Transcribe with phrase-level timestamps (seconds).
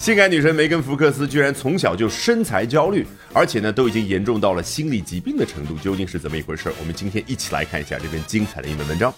[0.00, 6.72] 性感女神梅根·福克斯居然从小就身材焦虑，而且呢，都已经严重到了心理疾病的程度，究竟是怎么一回事？
[6.80, 9.12] 我们今天一起来看一下这篇精彩的英文文章。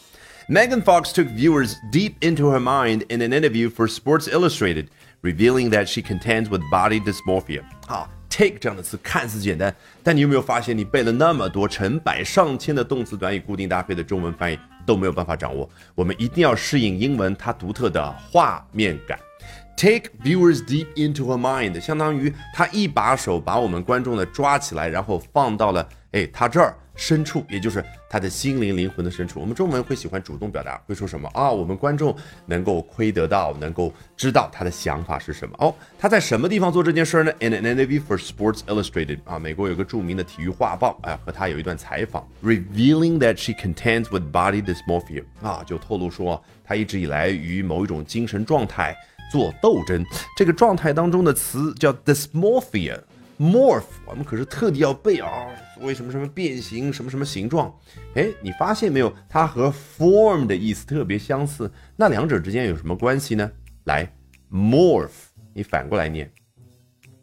[0.48, 4.86] Megan Fox took viewers deep into her mind in an interview for Sports Illustrated,
[5.22, 7.62] revealing that she contends with body dysmorphia.
[7.86, 9.72] 好，take 这样的词看似简单，
[10.02, 15.70] 但你有没有发现，你背了那么多成百上千的动词短语固定搭配的中文翻译都没有办法掌握？
[15.94, 19.16] 我们一定要适应英文它独特的画面感。
[19.76, 29.40] Take viewers deep into her mind，相当于他一把手把我们观众的抓起来，然后放到了哎他这儿深处，也就是他的心灵灵魂的深处。
[29.40, 31.50] 我们中文会喜欢主动表达，会说什么啊？
[31.50, 32.14] 我们观众
[32.46, 35.56] 能够窥得到，能够知道他的想法是什么。
[35.58, 48.94] 哦，他在什么地方做这件事呢？In an interview for Sports Illustrated，啊，美国有个著名的体育画报，哎，和他有一段采访，revealing that she contends with body dysmorphia，啊，就透露说他一直以来与某一种精神状态。
[49.32, 50.04] 做斗争，
[50.36, 55.30] 这个状态当中的词叫 dysmorphia，morph，我们可是特地要背啊，
[55.74, 57.74] 所谓什么什么变形，什么什么形状，
[58.14, 59.10] 哎，你发现没有？
[59.30, 63.50] 它和 form 的意思特别相似，那两者之间有什么关系呢？
[63.84, 64.06] 来
[64.52, 65.08] ，morph，
[65.54, 66.30] 你反过来念，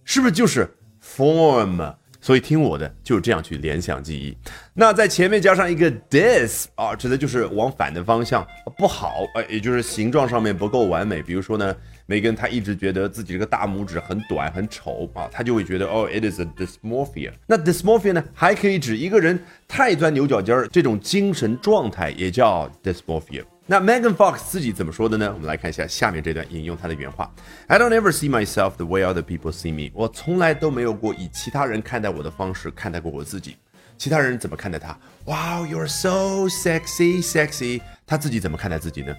[0.03, 0.67] 是不是就是
[1.03, 1.95] form？
[2.21, 4.37] 所以听我的，就这样去联想记忆。
[4.73, 8.45] 那在前面加上一个 dis 啊，指的就是往反的方向
[8.77, 11.23] 不好，呃，也就是形状上面不够完美。
[11.23, 11.73] 比如说呢，
[12.09, 17.31] 梅根她一直觉得自己这个大拇指很短很丑啊，她就会觉得哦，it is a dysmorphia。
[17.45, 23.43] 那 dysmorphia 呢，还可以指一个人太钻牛角尖儿，这种精神状态也叫 dysmorphia。
[23.67, 25.31] 那 Megan Fox 自己怎么说的呢？
[25.31, 27.31] 我们来看一下下面这段，引用她的原话
[27.67, 29.91] ：I don't ever see myself the way other people see me。
[29.93, 33.55] 我从来都没有过以其他人看待我的方式看待过我自己。
[33.98, 34.98] 其他人怎么看待他？
[35.24, 37.80] Wow, you're so sexy, sexy。
[38.06, 39.14] 他自己怎么看待自己呢？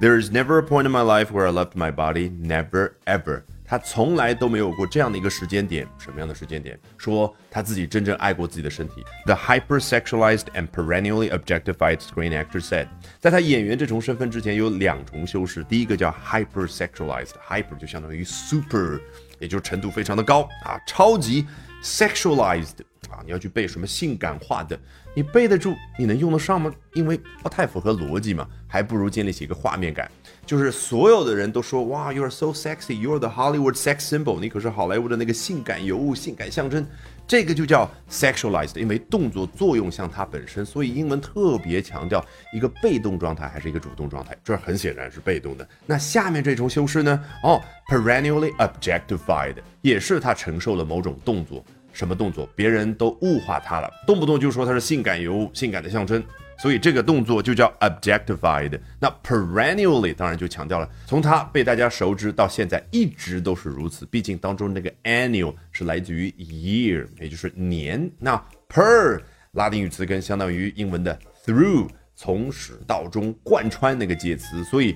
[0.00, 3.42] There is never a point in my life where I loved my body, never ever。
[3.66, 6.78] 他从来都没有过这样的一个时间点，什么样的时间点？
[6.98, 9.04] 说他自己真正爱过自己的身体。
[9.24, 12.88] The hypersexualized and perennially objectified screen actor said，
[13.20, 19.00] 在他演员这重身份之前有两重修饰，第一个叫 hypersexualized，hyper 就相当于 super，
[19.38, 21.46] 也就是程度非常的高啊，超级
[21.82, 22.80] sexualized。
[23.09, 24.79] 啊，你要去背什么性感化的？
[25.15, 25.75] 你背得住？
[25.97, 26.71] 你能用得上吗？
[26.93, 30.09] 因为不太符合逻辑嘛，还不如建立起一个画面感。
[30.45, 36.85] 就是所有的人都说，哇，you are so sexy，you are the Hollywood sex symbol，你可是好莱坞的那个性感尤物、性感象征。
[37.27, 44.35] 这个就叫 sexualized，因为动作作用像它本身，所以英文特别强调一个被动状态还是一个主动状态。
[44.43, 45.67] 这很显然是被动的。
[45.85, 47.23] 那下面这重修饰呢？
[47.43, 51.63] 哦，perennially objectified，也是他承受了某种动作。
[51.99, 52.47] 什么动作？
[52.55, 56.23] 别人都物化他了，动不动就说他是性感尤物、性感的象征，
[56.57, 58.79] 所以这个动作就叫 objectified。
[59.01, 64.05] 那 perennially 当然就强调了，从它被大家熟知到现在一直都是如此。
[64.05, 68.09] 毕竟当中那个 annual 是来自于 year，也就是年。
[68.17, 69.19] 那 per
[69.51, 74.95] 拉丁语词根相当于英文的 through，从始到终贯穿那个介词，所以。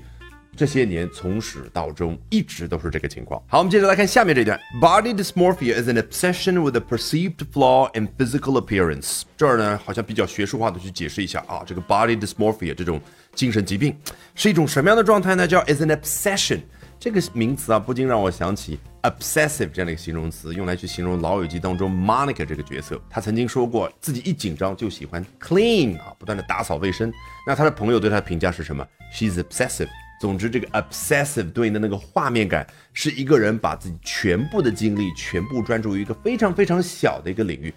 [0.55, 3.41] 这些年从始到终一直都是这个情况。
[3.47, 4.59] 好，我们接着来看下面这段。
[4.79, 9.23] Body dysmorphia is an obsession with a perceived flaw in physical appearance。
[9.35, 13.01] 这儿呢，好像比较学术化的去解释一下啊，这个 body dysmorphia 这种
[13.33, 13.97] 精神疾病
[14.35, 15.47] 是一种什么样的状态呢？
[15.47, 16.59] 叫 is an obsession。
[16.99, 23.01] 这个名词啊，不禁让我想起 obsessive 这样的一个形容词，用来去形容老友记当中 Monica 这个角色。
[23.09, 27.11] 他曾经说过，自己一紧张就喜欢 clean 啊，不断的打扫卫生。
[27.45, 29.89] 那他的朋友对他的评价是什么？She's obsessive。
[30.19, 37.73] 总之，这个 obsessive 对应的那个画面感，是一个人把自己全部的精力全部专注于一个非常非常小的一个领域。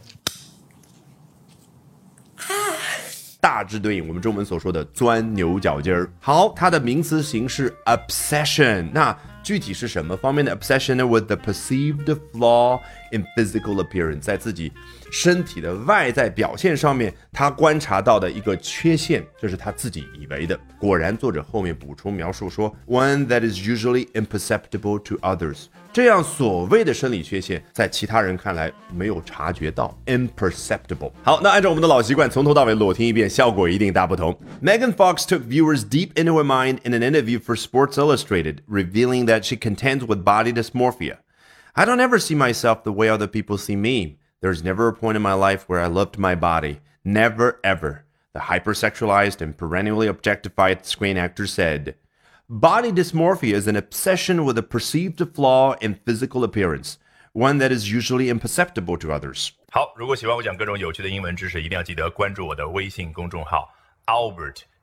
[3.40, 6.10] 大致对应我们中文所说的钻牛角尖儿。
[6.18, 11.05] 好，它的名词形式 obsession，那具体是什么方面的 obsession 呢？
[11.05, 12.79] With the perceived flaw
[13.11, 14.71] in physical appearance，在自己。
[15.11, 20.57] 身体的外在表现上面，他观察到的一个缺陷，这是他自己以为的。
[20.79, 25.65] 果然，作者后面补充描述说，one that is usually imperceptible to others。
[25.95, 31.11] 这样所谓的生理缺陷，在其他人看来没有察觉到，imperceptible。
[31.21, 34.33] 好，那按照我们的老习惯，从头到尾裸听一遍，效果一定大不同。
[34.63, 39.43] Megan Fox took viewers deep into her mind in an interview for Sports Illustrated, revealing that
[39.43, 41.17] she contends with body dysmorphia.
[41.73, 44.17] I don't ever see myself the way other people see me.
[44.41, 46.79] There's never a point in my life where I loved my body.
[47.03, 48.05] Never, ever.
[48.33, 51.95] The hypersexualized and perennially objectified screen actor said.
[52.49, 56.97] Body dysmorphia is an obsession with a perceived flaw in physical appearance,
[57.33, 59.51] one that is usually imperceptible to others.
[59.71, 63.73] 好，如果喜欢我讲各种有趣的英文知识，一定要记得关注我的微信公众号
[64.05, 64.63] Albert